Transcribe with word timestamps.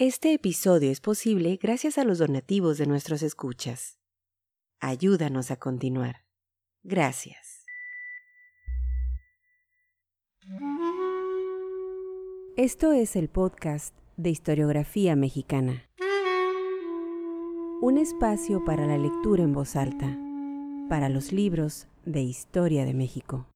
Este 0.00 0.32
episodio 0.32 0.90
es 0.90 0.98
posible 0.98 1.58
gracias 1.62 1.98
a 1.98 2.04
los 2.04 2.16
donativos 2.20 2.78
de 2.78 2.86
nuestros 2.86 3.20
escuchas. 3.20 3.98
Ayúdanos 4.80 5.50
a 5.50 5.56
continuar. 5.56 6.24
Gracias. 6.82 7.66
Esto 12.56 12.92
es 12.92 13.14
el 13.14 13.28
podcast 13.28 13.94
de 14.16 14.30
historiografía 14.30 15.16
mexicana. 15.16 15.84
Un 17.82 17.98
espacio 17.98 18.64
para 18.64 18.86
la 18.86 18.96
lectura 18.96 19.42
en 19.42 19.52
voz 19.52 19.76
alta, 19.76 20.18
para 20.88 21.10
los 21.10 21.30
libros 21.30 21.88
de 22.06 22.22
historia 22.22 22.86
de 22.86 22.94
México. 22.94 23.48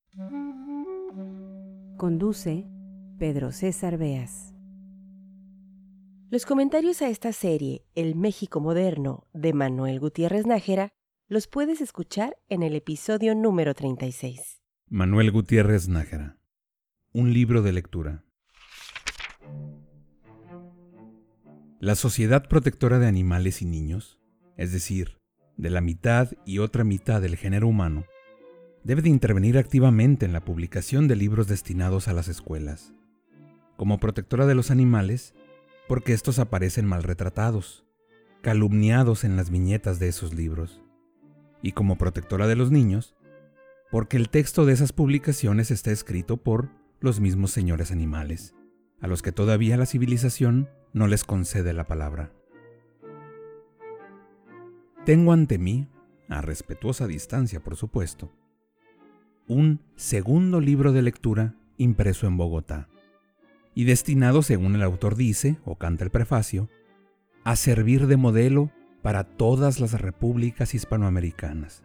Conduce 1.97 2.67
Pedro 3.19 3.51
César 3.51 3.97
Beas. 3.97 4.54
Los 6.35 6.47
comentarios 6.47 7.01
a 7.01 7.11
esta 7.11 7.33
serie, 7.33 7.87
El 7.95 8.17
México 8.17 8.59
Moderno, 8.59 9.29
de 9.35 9.53
Manuel 9.53 10.01
Gutiérrez 10.01 10.47
Nájera, 10.47 10.93
los 11.29 11.47
puedes 11.47 11.81
escuchar 11.81 12.37
en 12.49 12.65
el 12.65 12.75
episodio 12.75 13.37
número 13.37 13.73
36. 13.73 14.61
Manuel 14.89 15.31
Gutiérrez 15.31 15.87
Nájera. 15.87 16.41
Un 17.13 17.33
libro 17.33 17.63
de 17.63 17.71
lectura. 17.71 18.25
La 21.79 21.95
Sociedad 21.95 22.49
Protectora 22.49 22.99
de 22.99 23.07
Animales 23.07 23.63
y 23.63 23.67
Niños, 23.67 24.19
es 24.57 24.73
decir, 24.73 25.21
de 25.57 25.71
la 25.71 25.81
mitad 25.81 26.33
y 26.45 26.59
otra 26.59 26.83
mitad 26.83 27.23
del 27.23 27.37
género 27.37 27.69
humano, 27.69 28.07
debe 28.83 29.03
de 29.03 29.09
intervenir 29.09 29.57
activamente 29.57 30.27
en 30.27 30.33
la 30.33 30.45
publicación 30.45 31.07
de 31.07 31.15
libros 31.15 31.47
destinados 31.47 32.09
a 32.09 32.13
las 32.13 32.27
escuelas. 32.27 32.93
Como 33.77 34.01
protectora 34.01 34.47
de 34.47 34.57
los 34.57 34.73
animales, 34.73 35.33
porque 35.89 36.13
estos 36.13 36.39
aparecen 36.39 36.87
mal 36.87 37.03
retratados, 37.03 37.85
calumniados 38.41 39.25
en 39.25 39.37
las 39.37 39.51
viñetas 39.51 39.99
de 39.99 40.09
esos 40.09 40.35
libros, 40.35 40.83
y 41.63 41.73
como 41.73 41.97
protectora 41.97 42.47
de 42.47 42.57
los 42.57 42.71
niños, 42.71 43.17
porque 43.91 44.17
el 44.17 44.29
texto 44.29 44.67
de 44.67 44.73
esas 44.73 44.93
publicaciones 44.93 45.71
está 45.71 45.91
escrito 45.91 46.37
por 46.37 46.71
los 47.01 47.21
mismos 47.21 47.51
señores 47.51 47.91
animales, 47.91 48.55
a 49.01 49.07
los 49.07 49.23
que 49.23 49.33
todavía 49.33 49.77
la 49.77 49.87
civilización 49.87 50.69
no 50.93 51.07
les 51.07 51.25
concede 51.25 51.73
la 51.73 51.87
palabra. 51.87 52.33
Tengo 55.05 55.33
ante 55.33 55.59
mí, 55.59 55.89
a 56.29 56.41
respetuosa 56.41 57.07
distancia 57.07 57.61
por 57.61 57.77
supuesto, 57.77 58.33
un 59.47 59.83
segundo 59.97 60.61
libro 60.61 60.93
de 60.93 61.03
lectura 61.03 61.55
impreso 61.77 62.27
en 62.27 62.39
Bogotá 62.39 62.89
y 63.75 63.85
destinado, 63.85 64.43
según 64.43 64.75
el 64.77 64.83
autor 64.83 65.17
dice, 65.17 65.57
o 65.65 65.77
canta 65.77 66.05
el 66.05 66.11
prefacio, 66.11 66.69
a 67.43 67.57
servir 67.57 68.07
de 68.07 68.17
modelo 68.17 68.71
para 69.03 69.25
todas 69.25 69.81
las 69.81 70.01
repúblicas 70.01 70.75
hispanoamericanas. 70.75 71.83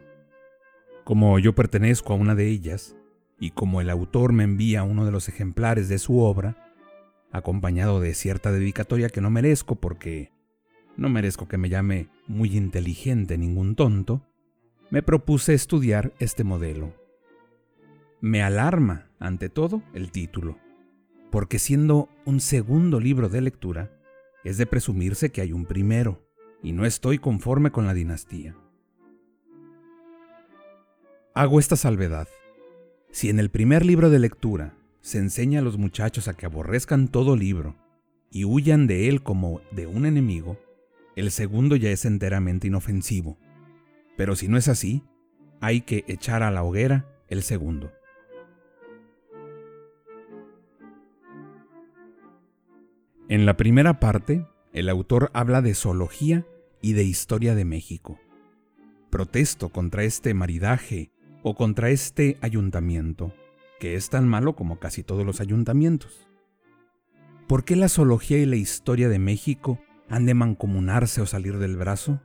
Como 1.04 1.38
yo 1.38 1.54
pertenezco 1.54 2.12
a 2.12 2.16
una 2.16 2.34
de 2.34 2.46
ellas, 2.46 2.96
y 3.38 3.50
como 3.50 3.80
el 3.80 3.90
autor 3.90 4.32
me 4.32 4.44
envía 4.44 4.84
uno 4.84 5.04
de 5.04 5.10
los 5.10 5.28
ejemplares 5.28 5.88
de 5.88 5.98
su 5.98 6.20
obra, 6.20 6.56
acompañado 7.32 8.00
de 8.00 8.14
cierta 8.14 8.52
dedicatoria 8.52 9.08
que 9.08 9.20
no 9.20 9.30
merezco 9.30 9.76
porque 9.76 10.32
no 10.96 11.08
merezco 11.08 11.48
que 11.48 11.58
me 11.58 11.68
llame 11.68 12.08
muy 12.26 12.56
inteligente 12.56 13.38
ningún 13.38 13.74
tonto, 13.74 14.26
me 14.90 15.02
propuse 15.02 15.54
estudiar 15.54 16.12
este 16.18 16.44
modelo. 16.44 16.94
Me 18.20 18.42
alarma, 18.42 19.08
ante 19.18 19.48
todo, 19.48 19.82
el 19.94 20.10
título 20.10 20.58
porque 21.30 21.58
siendo 21.58 22.08
un 22.24 22.40
segundo 22.40 23.00
libro 23.00 23.28
de 23.28 23.40
lectura, 23.40 23.90
es 24.44 24.58
de 24.58 24.66
presumirse 24.66 25.30
que 25.30 25.40
hay 25.40 25.52
un 25.52 25.66
primero, 25.66 26.26
y 26.62 26.72
no 26.72 26.84
estoy 26.84 27.18
conforme 27.18 27.70
con 27.70 27.86
la 27.86 27.94
dinastía. 27.94 28.56
Hago 31.34 31.58
esta 31.58 31.76
salvedad. 31.76 32.28
Si 33.12 33.30
en 33.30 33.38
el 33.38 33.50
primer 33.50 33.84
libro 33.84 34.10
de 34.10 34.18
lectura 34.18 34.74
se 35.00 35.18
enseña 35.18 35.60
a 35.60 35.62
los 35.62 35.78
muchachos 35.78 36.28
a 36.28 36.34
que 36.34 36.46
aborrezcan 36.46 37.08
todo 37.08 37.36
libro 37.36 37.76
y 38.30 38.44
huyan 38.44 38.86
de 38.86 39.08
él 39.08 39.22
como 39.22 39.60
de 39.70 39.86
un 39.86 40.06
enemigo, 40.06 40.58
el 41.16 41.30
segundo 41.30 41.76
ya 41.76 41.90
es 41.90 42.04
enteramente 42.04 42.66
inofensivo. 42.66 43.38
Pero 44.16 44.36
si 44.36 44.48
no 44.48 44.58
es 44.58 44.68
así, 44.68 45.02
hay 45.60 45.82
que 45.82 46.04
echar 46.08 46.42
a 46.42 46.50
la 46.50 46.62
hoguera 46.62 47.06
el 47.28 47.42
segundo. 47.42 47.92
En 53.30 53.46
la 53.46 53.56
primera 53.56 54.00
parte, 54.00 54.44
el 54.72 54.88
autor 54.88 55.30
habla 55.34 55.62
de 55.62 55.76
zoología 55.76 56.48
y 56.82 56.94
de 56.94 57.04
historia 57.04 57.54
de 57.54 57.64
México. 57.64 58.18
Protesto 59.08 59.68
contra 59.68 60.02
este 60.02 60.34
maridaje 60.34 61.12
o 61.44 61.54
contra 61.54 61.90
este 61.90 62.38
ayuntamiento, 62.40 63.32
que 63.78 63.94
es 63.94 64.10
tan 64.10 64.26
malo 64.26 64.56
como 64.56 64.80
casi 64.80 65.04
todos 65.04 65.24
los 65.24 65.40
ayuntamientos. 65.40 66.26
¿Por 67.46 67.62
qué 67.62 67.76
la 67.76 67.88
zoología 67.88 68.38
y 68.38 68.46
la 68.46 68.56
historia 68.56 69.08
de 69.08 69.20
México 69.20 69.78
han 70.08 70.26
de 70.26 70.34
mancomunarse 70.34 71.20
o 71.20 71.26
salir 71.26 71.58
del 71.58 71.76
brazo? 71.76 72.20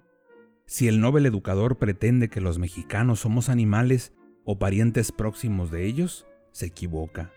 Si 0.66 0.88
el 0.88 1.02
noble 1.02 1.30
educador 1.30 1.78
pretende 1.78 2.30
que 2.30 2.42
los 2.42 2.58
mexicanos 2.58 3.20
somos 3.20 3.50
animales 3.50 4.12
o 4.44 4.58
parientes 4.58 5.12
próximos 5.12 5.70
de 5.70 5.86
ellos, 5.86 6.26
se 6.52 6.66
equivoca. 6.66 7.32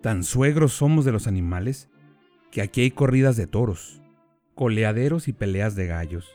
Tan 0.00 0.24
suegros 0.24 0.72
somos 0.72 1.04
de 1.04 1.12
los 1.12 1.26
animales 1.26 1.90
que 2.50 2.62
aquí 2.62 2.82
hay 2.82 2.90
corridas 2.90 3.36
de 3.36 3.46
toros, 3.46 4.02
coleaderos 4.54 5.28
y 5.28 5.32
peleas 5.32 5.76
de 5.76 5.86
gallos, 5.86 6.30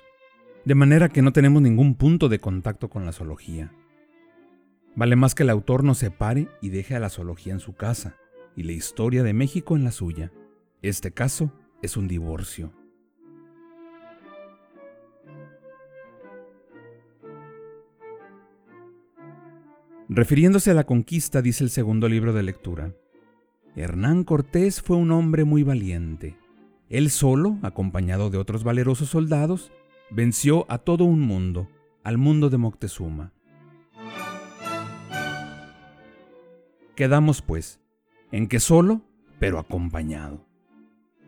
de 0.66 0.76
manera 0.76 1.10
que 1.10 1.22
no 1.22 1.34
tenemos 1.34 1.62
ningún 1.62 1.96
punto 1.96 2.30
de 2.30 2.40
contacto 2.40 2.90
con 2.90 3.06
la 3.06 3.12
zoología. 3.12 3.74
Vale 4.96 5.16
más 5.16 5.36
que 5.36 5.44
el 5.44 5.50
autor 5.50 5.84
nos 5.84 6.00
separe 6.00 6.48
y 6.62 6.70
deje 6.70 6.96
a 6.96 7.00
la 7.00 7.10
zoología 7.10 7.54
en 7.54 7.60
su 7.60 7.74
casa 7.74 8.16
y 8.56 8.64
la 8.64 8.74
historia 8.74 9.24
de 9.24 9.34
México 9.34 9.76
en 9.76 9.84
la 9.84 9.92
suya. 9.92 10.32
Este 10.82 11.12
caso 11.12 11.52
es 11.82 11.98
un 11.98 12.08
divorcio. 12.08 12.74
Refiriéndose 20.10 20.72
a 20.72 20.74
la 20.74 20.84
conquista, 20.84 21.42
dice 21.42 21.64
el 21.64 21.70
segundo 21.70 22.10
libro 22.10 22.34
de 22.34 22.44
lectura, 22.44 22.94
Hernán 23.76 24.26
Cortés 24.26 24.82
fue 24.82 24.98
un 24.98 25.12
hombre 25.12 25.46
muy 25.46 25.64
valiente. 25.64 26.38
Él 26.90 27.10
solo, 27.10 27.58
acompañado 27.62 28.30
de 28.30 28.38
otros 28.38 28.66
valerosos 28.66 29.10
soldados, 29.10 29.72
venció 30.10 30.66
a 30.70 30.80
todo 30.80 31.06
un 31.06 31.22
mundo, 31.22 31.70
al 32.04 32.18
mundo 32.18 32.50
de 32.50 32.58
Moctezuma. 32.58 33.32
Quedamos, 36.96 37.42
pues, 37.42 37.80
en 38.34 38.48
que 38.48 38.60
solo, 38.60 39.02
pero 39.40 39.58
acompañado. 39.58 40.46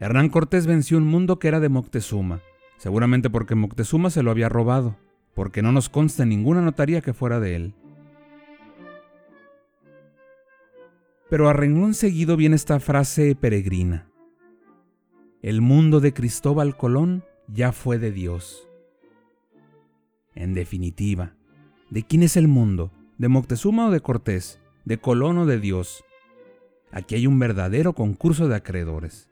Hernán 0.01 0.27
Cortés 0.27 0.67
venció 0.67 0.97
un 0.97 1.07
mundo 1.07 1.39
que 1.39 1.47
era 1.47 1.61
de 1.61 1.69
Moctezuma, 1.69 2.41
seguramente 2.75 3.29
porque 3.29 3.55
Moctezuma 3.55 4.09
se 4.09 4.21
lo 4.21 4.31
había 4.31 4.49
robado, 4.49 4.97
porque 5.33 5.61
no 5.61 5.71
nos 5.71 5.87
consta 5.87 6.25
ninguna 6.25 6.61
notaría 6.61 6.99
que 6.99 7.13
fuera 7.13 7.39
de 7.39 7.55
él. 7.55 7.73
Pero 11.33 11.49
a 11.49 11.53
renglón 11.53 11.95
seguido 11.95 12.37
viene 12.37 12.55
esta 12.55 12.79
frase 12.79 13.33
peregrina. 13.33 14.07
El 15.41 15.61
mundo 15.61 15.99
de 15.99 16.13
Cristóbal 16.13 16.77
Colón 16.77 17.23
ya 17.47 17.71
fue 17.71 17.97
de 17.97 18.11
Dios. 18.11 18.69
En 20.35 20.53
definitiva, 20.53 21.33
¿de 21.89 22.03
quién 22.03 22.21
es 22.21 22.37
el 22.37 22.47
mundo? 22.47 22.91
¿De 23.17 23.29
Moctezuma 23.29 23.87
o 23.87 23.89
de 23.89 23.99
Cortés? 23.99 24.61
¿De 24.85 24.99
Colón 24.99 25.39
o 25.39 25.47
de 25.47 25.59
Dios? 25.59 26.05
Aquí 26.91 27.15
hay 27.15 27.25
un 27.25 27.39
verdadero 27.39 27.93
concurso 27.93 28.47
de 28.47 28.55
acreedores. 28.57 29.27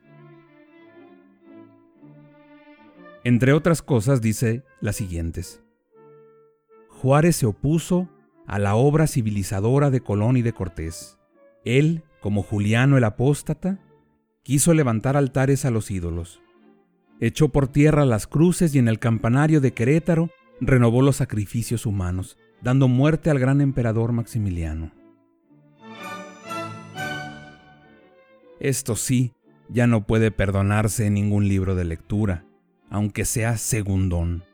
Entre 3.22 3.52
otras 3.52 3.80
cosas 3.80 4.20
dice 4.20 4.64
las 4.80 4.96
siguientes. 4.96 5.62
Juárez 6.88 7.36
se 7.36 7.46
opuso 7.46 8.08
a 8.48 8.58
la 8.58 8.74
obra 8.74 9.06
civilizadora 9.06 9.92
de 9.92 10.00
Colón 10.00 10.36
y 10.36 10.42
de 10.42 10.52
Cortés. 10.52 11.16
Él, 11.64 12.02
como 12.20 12.42
Juliano 12.42 12.96
el 12.96 13.04
apóstata, 13.04 13.78
quiso 14.42 14.74
levantar 14.74 15.16
altares 15.16 15.64
a 15.64 15.70
los 15.70 15.90
ídolos. 15.90 16.40
Echó 17.20 17.50
por 17.50 17.68
tierra 17.68 18.04
las 18.04 18.26
cruces 18.26 18.74
y 18.74 18.78
en 18.78 18.88
el 18.88 18.98
campanario 18.98 19.60
de 19.60 19.72
Querétaro 19.72 20.30
renovó 20.60 21.02
los 21.02 21.16
sacrificios 21.16 21.86
humanos, 21.86 22.36
dando 22.60 22.88
muerte 22.88 23.30
al 23.30 23.38
gran 23.38 23.60
emperador 23.60 24.12
Maximiliano. 24.12 24.92
Esto 28.60 28.94
sí, 28.94 29.32
ya 29.68 29.88
no 29.88 30.06
puede 30.06 30.30
perdonarse 30.30 31.06
en 31.06 31.14
ningún 31.14 31.48
libro 31.48 31.74
de 31.74 31.84
lectura, 31.84 32.44
aunque 32.90 33.24
sea 33.24 33.56
segundón. 33.56 34.44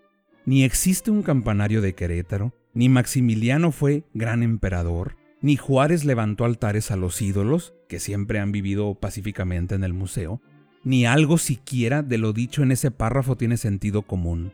Ni 0.47 0.65
existe 0.65 1.11
un 1.11 1.23
campanario 1.23 1.83
de 1.83 1.95
Querétaro, 1.95 2.55
ni 2.73 2.89
Maximiliano 2.89 3.71
fue 3.71 4.05
gran 4.15 4.43
emperador, 4.43 5.18
ni 5.41 5.57
Juárez 5.57 6.05
levantó 6.05 6.45
altares 6.45 6.91
a 6.91 6.97
los 6.97 7.23
ídolos, 7.23 7.75
que 7.89 8.01
siempre 8.01 8.41
han 8.41 8.53
vivido 8.53 8.95
pacíficamente 8.95 9.75
en 9.75 9.85
el 9.85 9.95
museo, 9.95 10.43
ni 10.85 11.07
algo 11.07 11.39
siquiera 11.39 12.03
de 12.03 12.19
lo 12.19 12.33
dicho 12.33 12.63
en 12.63 12.73
ese 12.73 12.91
párrafo 12.91 13.37
tiene 13.37 13.57
sentido 13.57 14.03
común. 14.03 14.53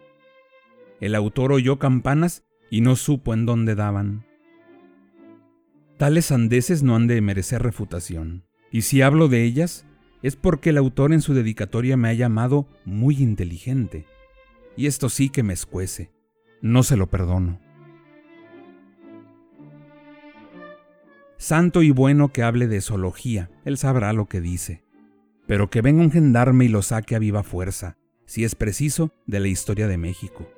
El 1.00 1.14
autor 1.14 1.52
oyó 1.52 1.78
campanas 1.78 2.44
y 2.70 2.80
no 2.80 2.96
supo 2.96 3.34
en 3.34 3.46
dónde 3.46 3.74
daban. 3.74 4.26
Tales 5.96 6.26
sandeces 6.26 6.82
no 6.82 6.96
han 6.96 7.06
de 7.06 7.20
merecer 7.20 7.62
refutación, 7.62 8.44
y 8.70 8.82
si 8.82 9.00
hablo 9.00 9.28
de 9.28 9.44
ellas, 9.44 9.86
es 10.22 10.36
porque 10.36 10.70
el 10.70 10.78
autor 10.78 11.12
en 11.12 11.20
su 11.20 11.34
dedicatoria 11.34 11.96
me 11.96 12.08
ha 12.08 12.14
llamado 12.14 12.66
muy 12.84 13.16
inteligente, 13.22 14.06
y 14.76 14.86
esto 14.86 15.08
sí 15.08 15.28
que 15.28 15.42
me 15.42 15.52
escuece, 15.52 16.10
no 16.60 16.82
se 16.82 16.96
lo 16.96 17.08
perdono. 17.08 17.60
Santo 21.44 21.82
y 21.82 21.90
bueno 21.90 22.32
que 22.32 22.42
hable 22.42 22.68
de 22.68 22.80
zoología, 22.80 23.50
él 23.66 23.76
sabrá 23.76 24.14
lo 24.14 24.30
que 24.30 24.40
dice, 24.40 24.82
pero 25.46 25.68
que 25.68 25.82
venga 25.82 26.00
un 26.00 26.10
gendarme 26.10 26.64
y 26.64 26.68
lo 26.68 26.80
saque 26.80 27.14
a 27.14 27.18
viva 27.18 27.42
fuerza, 27.42 27.98
si 28.24 28.44
es 28.44 28.54
preciso, 28.54 29.12
de 29.26 29.40
la 29.40 29.48
historia 29.48 29.86
de 29.86 29.98
México. 29.98 30.50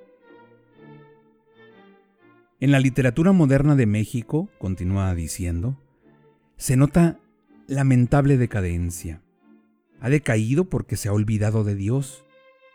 En 2.61 2.71
la 2.71 2.79
literatura 2.79 3.33
moderna 3.33 3.75
de 3.75 3.87
México, 3.87 4.49
continúa 4.61 5.13
diciendo, 5.17 5.77
se 6.57 6.77
nota 6.77 7.19
lamentable 7.67 8.37
decadencia. 8.37 9.25
Ha 9.99 10.09
decaído 10.09 10.67
porque 10.67 10.95
se 10.95 11.09
ha 11.09 11.13
olvidado 11.13 11.65
de 11.65 11.75
Dios. 11.75 12.25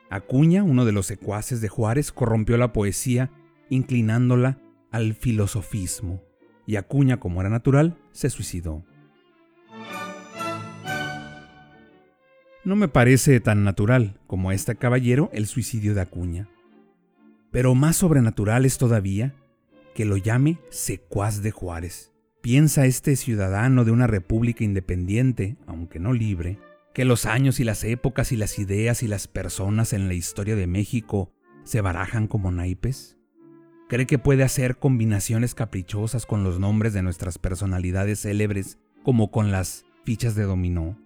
Acuña, 0.09 0.63
uno 0.65 0.83
de 0.83 0.91
los 0.91 1.05
secuaces 1.05 1.61
de 1.61 1.69
Juárez, 1.69 2.11
corrompió 2.11 2.57
la 2.57 2.73
poesía 2.73 3.31
inclinándola 3.69 4.59
al 4.91 5.13
filosofismo, 5.13 6.21
y 6.65 6.75
Acuña, 6.75 7.19
como 7.19 7.41
era 7.41 7.49
natural, 7.49 7.97
se 8.11 8.29
suicidó. 8.29 8.83
No 12.63 12.75
me 12.75 12.87
parece 12.87 13.39
tan 13.39 13.63
natural 13.63 14.19
como 14.27 14.51
este 14.51 14.75
caballero 14.75 15.29
el 15.33 15.47
suicidio 15.47 15.95
de 15.95 16.01
Acuña. 16.01 16.47
Pero 17.49 17.73
más 17.73 17.97
sobrenatural 17.97 18.65
es 18.65 18.77
todavía 18.77 19.33
que 19.95 20.05
lo 20.05 20.15
llame 20.15 20.59
secuaz 20.69 21.41
de 21.41 21.51
Juárez. 21.51 22.11
Piensa 22.41 22.85
este 22.85 23.15
ciudadano 23.15 23.83
de 23.83 23.91
una 23.91 24.07
república 24.07 24.63
independiente, 24.63 25.57
aunque 25.67 25.99
no 25.99 26.13
libre, 26.13 26.59
que 26.93 27.05
los 27.05 27.25
años 27.25 27.59
y 27.59 27.63
las 27.63 27.83
épocas 27.83 28.31
y 28.31 28.37
las 28.37 28.59
ideas 28.59 29.03
y 29.03 29.07
las 29.07 29.27
personas 29.27 29.93
en 29.93 30.07
la 30.07 30.13
historia 30.13 30.55
de 30.55 30.67
México 30.67 31.31
se 31.63 31.81
barajan 31.81 32.27
como 32.27 32.51
naipes? 32.51 33.17
¿Cree 33.91 34.05
que 34.05 34.17
puede 34.17 34.43
hacer 34.43 34.77
combinaciones 34.77 35.53
caprichosas 35.53 36.25
con 36.25 36.45
los 36.45 36.61
nombres 36.61 36.93
de 36.93 37.01
nuestras 37.01 37.37
personalidades 37.37 38.21
célebres 38.21 38.79
como 39.03 39.31
con 39.31 39.51
las 39.51 39.85
fichas 40.05 40.33
de 40.33 40.43
dominó? 40.43 40.97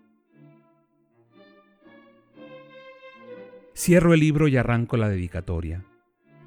Cierro 3.76 4.14
el 4.14 4.20
libro 4.20 4.48
y 4.48 4.58
arranco 4.58 4.98
la 4.98 5.10
dedicatoria. 5.10 5.84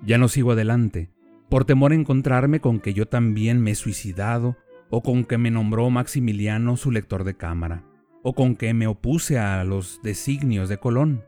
Ya 0.06 0.16
no 0.16 0.28
sigo 0.28 0.52
adelante, 0.52 1.10
por 1.48 1.64
temor 1.64 1.90
a 1.90 1.96
encontrarme 1.96 2.60
con 2.60 2.78
que 2.78 2.94
yo 2.94 3.08
también 3.08 3.60
me 3.60 3.72
he 3.72 3.74
suicidado 3.74 4.56
o 4.90 5.02
con 5.02 5.24
que 5.24 5.38
me 5.38 5.50
nombró 5.50 5.90
Maximiliano 5.90 6.76
su 6.76 6.92
lector 6.92 7.24
de 7.24 7.36
cámara, 7.36 7.82
o 8.22 8.34
con 8.34 8.54
que 8.54 8.72
me 8.74 8.86
opuse 8.86 9.40
a 9.40 9.64
los 9.64 10.00
designios 10.04 10.68
de 10.68 10.78
Colón. 10.78 11.24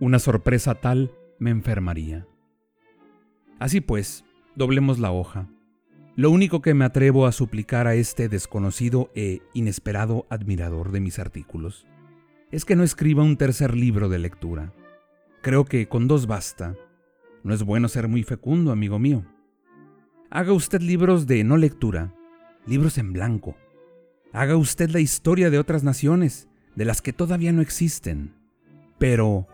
Una 0.00 0.18
sorpresa 0.18 0.74
tal 0.74 1.12
me 1.38 1.50
enfermaría. 1.50 2.26
Así 3.60 3.80
pues, 3.80 4.24
doblemos 4.58 4.98
la 4.98 5.12
hoja. 5.12 5.48
Lo 6.16 6.32
único 6.32 6.60
que 6.60 6.74
me 6.74 6.84
atrevo 6.84 7.26
a 7.26 7.32
suplicar 7.32 7.86
a 7.86 7.94
este 7.94 8.28
desconocido 8.28 9.08
e 9.14 9.40
inesperado 9.54 10.26
admirador 10.30 10.90
de 10.90 10.98
mis 10.98 11.20
artículos 11.20 11.86
es 12.50 12.64
que 12.64 12.74
no 12.74 12.82
escriba 12.82 13.22
un 13.22 13.36
tercer 13.36 13.76
libro 13.76 14.08
de 14.08 14.18
lectura. 14.18 14.74
Creo 15.42 15.64
que 15.64 15.86
con 15.86 16.08
dos 16.08 16.26
basta. 16.26 16.74
No 17.44 17.54
es 17.54 17.62
bueno 17.62 17.86
ser 17.86 18.08
muy 18.08 18.24
fecundo, 18.24 18.72
amigo 18.72 18.98
mío. 18.98 19.24
Haga 20.28 20.52
usted 20.52 20.80
libros 20.80 21.28
de 21.28 21.44
no 21.44 21.56
lectura, 21.56 22.12
libros 22.66 22.98
en 22.98 23.12
blanco. 23.12 23.56
Haga 24.32 24.56
usted 24.56 24.90
la 24.90 24.98
historia 24.98 25.50
de 25.50 25.58
otras 25.60 25.84
naciones, 25.84 26.48
de 26.74 26.84
las 26.84 27.00
que 27.00 27.12
todavía 27.12 27.52
no 27.52 27.62
existen. 27.62 28.34
Pero, 28.98 29.46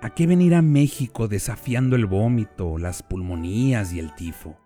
¿a 0.00 0.10
qué 0.10 0.26
venir 0.26 0.54
a 0.54 0.62
México 0.62 1.28
desafiando 1.28 1.96
el 1.96 2.06
vómito, 2.06 2.78
las 2.78 3.02
pulmonías 3.02 3.92
y 3.92 3.98
el 3.98 4.14
tifo? 4.14 4.56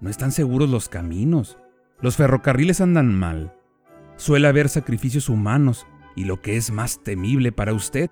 No 0.00 0.10
están 0.10 0.32
seguros 0.32 0.68
los 0.68 0.88
caminos. 0.88 1.58
Los 2.00 2.16
ferrocarriles 2.16 2.80
andan 2.80 3.14
mal. 3.14 3.54
Suele 4.16 4.48
haber 4.48 4.68
sacrificios 4.68 5.28
humanos 5.28 5.86
y 6.14 6.24
lo 6.24 6.42
que 6.42 6.56
es 6.56 6.70
más 6.70 7.02
temible 7.02 7.52
para 7.52 7.72
usted, 7.72 8.10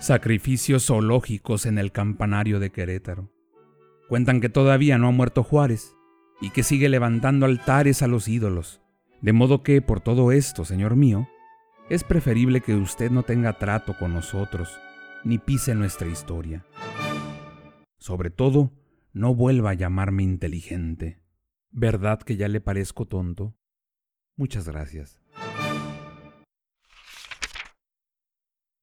sacrificios 0.00 0.86
zoológicos 0.86 1.64
en 1.64 1.78
el 1.78 1.92
campanario 1.92 2.58
de 2.60 2.70
Querétaro. 2.70 3.30
Cuentan 4.08 4.40
que 4.40 4.48
todavía 4.48 4.98
no 4.98 5.08
ha 5.08 5.12
muerto 5.12 5.42
Juárez 5.42 5.94
y 6.40 6.50
que 6.50 6.62
sigue 6.62 6.88
levantando 6.88 7.46
altares 7.46 8.02
a 8.02 8.08
los 8.08 8.28
ídolos. 8.28 8.82
De 9.20 9.32
modo 9.32 9.62
que, 9.62 9.80
por 9.80 10.00
todo 10.00 10.32
esto, 10.32 10.64
señor 10.64 10.96
mío, 10.96 11.28
es 11.92 12.02
preferible 12.04 12.60
que 12.62 12.74
usted 12.74 13.10
no 13.10 13.22
tenga 13.22 13.58
trato 13.58 13.94
con 13.98 14.14
nosotros, 14.14 14.80
ni 15.24 15.36
pise 15.36 15.74
nuestra 15.74 16.08
historia. 16.08 16.64
Sobre 17.98 18.30
todo, 18.30 18.72
no 19.12 19.34
vuelva 19.34 19.68
a 19.70 19.74
llamarme 19.74 20.22
inteligente. 20.22 21.22
¿Verdad 21.70 22.22
que 22.22 22.38
ya 22.38 22.48
le 22.48 22.62
parezco 22.62 23.04
tonto? 23.04 23.54
Muchas 24.38 24.66
gracias. 24.66 25.20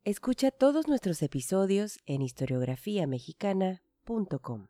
Escucha 0.03 0.51
todos 0.51 0.88
nuestros 0.88 1.23
episodios 1.23 1.97
en 2.06 2.21
historiografiamexicana.com. 2.21 4.67